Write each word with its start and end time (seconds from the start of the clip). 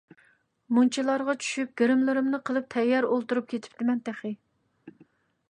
مۇنچىلارغا 0.77 1.35
چۈشۈپ، 1.43 1.75
گىرىملىرىمنى 1.81 2.41
قىلىپ 2.51 2.73
تەييار 2.77 3.09
ئولتۇرۇپ 3.11 3.53
كېتىپتىمەن 3.53 4.03
تېخى. 4.09 4.35